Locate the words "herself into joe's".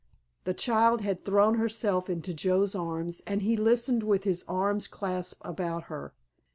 1.59-2.73